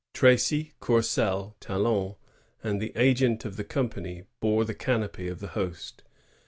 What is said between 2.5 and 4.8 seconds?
and the agent of the company bore the